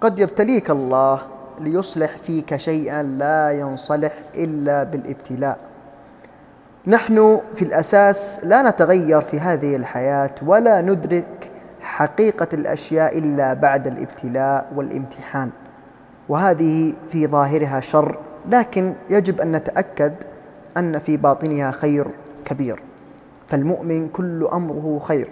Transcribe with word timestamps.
قد 0.00 0.18
يبتليك 0.18 0.70
الله 0.70 1.20
ليصلح 1.60 2.16
فيك 2.16 2.56
شيئا 2.56 3.02
لا 3.02 3.50
ينصلح 3.52 4.12
إلا 4.34 4.82
بالابتلاء. 4.82 5.58
نحن 6.86 7.40
في 7.54 7.62
الأساس 7.62 8.40
لا 8.44 8.70
نتغير 8.70 9.20
في 9.20 9.40
هذه 9.40 9.76
الحياة 9.76 10.30
ولا 10.46 10.80
ندرك 10.80 11.50
حقيقة 11.80 12.46
الأشياء 12.52 13.18
إلا 13.18 13.54
بعد 13.54 13.86
الابتلاء 13.86 14.72
والامتحان. 14.76 15.50
وهذه 16.28 16.94
في 17.12 17.26
ظاهرها 17.26 17.80
شر 17.80 18.18
لكن 18.48 18.92
يجب 19.10 19.40
أن 19.40 19.52
نتأكد 19.52 20.12
أن 20.76 20.98
في 20.98 21.16
باطنها 21.16 21.70
خير 21.70 22.08
كبير. 22.44 22.82
فالمؤمن 23.48 24.08
كل 24.08 24.48
أمره 24.52 25.00
خير 25.02 25.28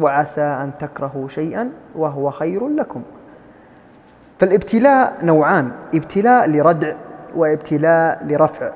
وعسى 0.00 0.40
أن 0.40 0.70
تكرهوا 0.80 1.28
شيئا 1.28 1.70
وهو 1.96 2.30
خير 2.30 2.68
لكم. 2.68 3.02
فالابتلاء 4.40 5.24
نوعان 5.24 5.72
ابتلاء 5.94 6.50
لردع 6.50 6.94
وابتلاء 7.36 8.26
لرفع. 8.26 8.72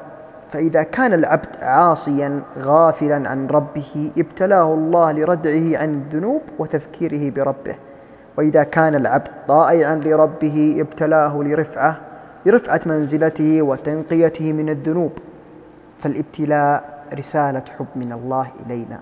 فإذا 0.50 0.82
كان 0.82 1.12
العبد 1.12 1.48
عاصيا 1.62 2.40
غافلا 2.58 3.28
عن 3.30 3.46
ربه 3.46 4.10
ابتلاه 4.18 4.74
الله 4.74 5.12
لردعه 5.12 5.78
عن 5.78 5.94
الذنوب 5.94 6.42
وتذكيره 6.58 7.30
بربه. 7.30 7.74
وإذا 8.38 8.62
كان 8.62 8.94
العبد 8.94 9.28
طائعا 9.48 9.94
لربه 9.94 10.76
ابتلاه 10.80 11.42
لرفعة 11.42 12.00
لرفعة 12.46 12.80
منزلته 12.86 13.62
وتنقيته 13.62 14.52
من 14.52 14.68
الذنوب. 14.68 15.12
فالابتلاء 16.02 17.04
رسالة 17.14 17.64
حب 17.78 17.86
من 17.96 18.12
الله 18.12 18.46
إلينا. 18.66 19.00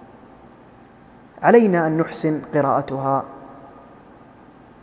علينا 1.42 1.86
أن 1.86 1.96
نحسن 1.96 2.40
قراءتها. 2.54 3.24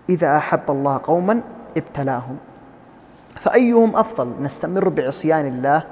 إذا 0.10 0.38
أحب 0.38 0.62
الله 0.70 1.00
قوما 1.04 1.42
ابتلاهم 1.80 2.38
فأيهم 3.42 3.96
أفضل؟ 3.96 4.34
نستمر 4.42 4.90
بعصيان 4.90 5.48
الله 5.48 5.84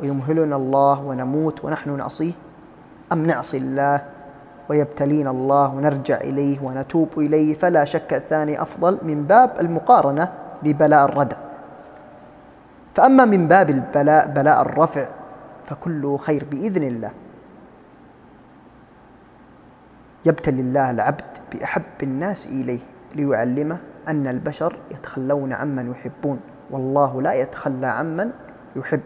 ويمهلنا 0.00 0.56
الله 0.56 1.00
ونموت 1.00 1.64
ونحن 1.64 1.96
نعصيه؟ 1.96 2.32
أم 3.12 3.26
نعصي 3.26 3.56
الله 3.56 4.00
ويبتلينا 4.68 5.30
الله 5.30 5.74
ونرجع 5.74 6.16
إليه 6.16 6.60
ونتوب 6.62 7.08
إليه؟ 7.18 7.54
فلا 7.54 7.84
شك 7.84 8.14
الثاني 8.14 8.62
أفضل 8.62 8.98
من 9.02 9.24
باب 9.24 9.50
المقارنة 9.60 10.32
لبلاء 10.62 11.04
الردع. 11.04 11.36
فأما 12.94 13.24
من 13.24 13.48
باب 13.48 13.70
البلاء 13.70 14.26
بلاء 14.26 14.62
الرفع 14.62 15.08
فكله 15.66 16.16
خير 16.16 16.44
بإذن 16.50 16.82
الله. 16.82 17.10
يبتلي 20.24 20.60
الله 20.60 20.90
العبد 20.90 21.38
بأحب 21.52 21.82
الناس 22.02 22.46
إليه 22.46 22.80
ليعلمه 23.14 23.78
أن 24.08 24.26
البشر 24.26 24.76
يتخلون 24.90 25.52
عمن 25.52 25.90
يحبون. 25.90 26.40
والله 26.70 27.22
لا 27.22 27.32
يتخلى 27.32 27.86
عمن 27.86 28.30
يحب. 28.76 29.00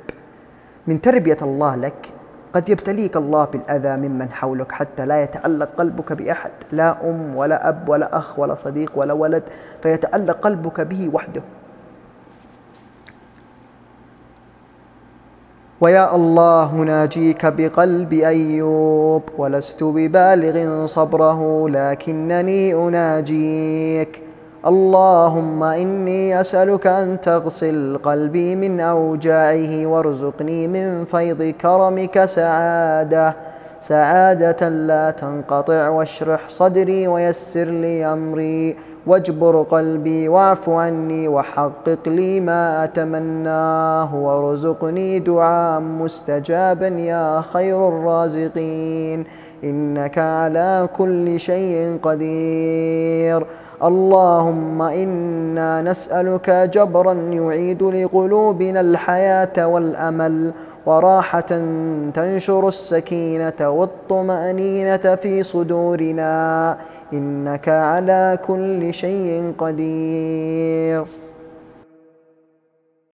من 0.86 1.00
تربية 1.00 1.39
الله 1.42 1.77
لك 1.77 2.11
قد 2.53 2.69
يبتليك 2.69 3.17
الله 3.17 3.45
بالأذى 3.45 3.97
ممن 3.97 4.30
حولك 4.30 4.73
حتى 4.73 5.06
لا 5.06 5.23
يتعلق 5.23 5.70
قلبك 5.78 6.12
بأحد. 6.12 6.50
لا 6.73 7.11
أم 7.11 7.36
ولا 7.36 7.69
أب 7.69 7.89
ولا 7.89 8.19
أخ 8.19 8.39
ولا 8.39 8.55
صديق 8.55 8.92
ولا 8.95 9.12
ولد 9.12 9.42
فيتعلق 9.83 10.36
قلبك 10.41 10.80
به 10.80 11.11
وحده. 11.12 11.42
ويا 15.80 16.14
الله 16.14 16.75
ناجيك 16.75 17.47
بقلب 17.47 18.12
أيوب 18.12 19.23
ولست 19.39 19.84
ببالغ 19.84 20.86
صبره 20.86 21.69
لكنني 21.69 22.75
أناجيك. 22.75 24.23
اللهم 24.66 25.62
إني 25.62 26.41
أسألك 26.41 26.86
أن 26.86 27.20
تغسل 27.20 27.98
قلبي 28.02 28.56
من 28.56 28.80
أوجاعه 28.80 29.86
وارزقني 29.86 30.68
من 30.68 31.05
فيض 31.05 31.42
كرمك 31.42 32.24
سعادة. 32.24 33.34
سعادة 33.80 34.68
لا 34.68 35.11
تنقطع 35.11 35.89
واشرح 35.89 36.48
صدري 36.48 37.08
ويسر 37.08 37.64
لي 37.64 38.06
أمري. 38.06 38.77
واجبر 39.06 39.62
قلبي 39.62 40.28
واعف 40.28 40.70
عني 40.70 41.29
وحقق 41.29 42.06
لي 42.06 42.40
ما 42.40 42.84
أتمناه. 42.84 44.14
وارزقني 44.14 45.18
دعاء 45.18 45.80
مستجابا 45.80 46.89
يا 46.89 47.40
خير 47.52 47.89
الرازقين. 47.89 49.24
إنك 49.64 50.18
على 50.18 50.89
كل 50.96 51.40
شيء 51.40 51.98
قدير. 52.02 53.46
اللهم 53.84 54.82
إنا 54.82 55.82
نسألك 55.82 56.50
جبرا 56.50 57.12
يعيد 57.12 57.82
لقلوبنا 57.82 58.80
الحياة 58.80 59.66
والأمل 59.66 60.52
وراحة 60.86 61.50
تنشر 62.14 62.68
السكينة 62.68 63.60
والطمأنينة 63.60 65.14
في 65.22 65.42
صدورنا 65.42 66.76
إنك 67.12 67.68
على 67.68 68.38
كل 68.46 68.94
شيء 68.94 69.52
قدير. 69.58 71.04